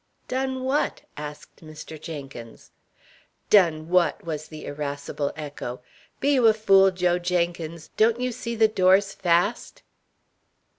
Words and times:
"Done 0.27 0.63
what?" 0.63 1.03
asked 1.15 1.63
Mr. 1.63 2.01
Jenkins. 2.01 2.71
"Done 3.51 3.87
what!" 3.89 4.23
was 4.25 4.47
the 4.47 4.65
irascible 4.65 5.31
echo. 5.35 5.79
"Be 6.19 6.33
you 6.33 6.47
a 6.47 6.55
fool, 6.55 6.89
Joe 6.89 7.19
Jenkins? 7.19 7.91
Don't 7.97 8.19
you 8.19 8.31
see 8.31 8.55
the 8.55 8.67
door's 8.67 9.13
fast!" 9.13 9.83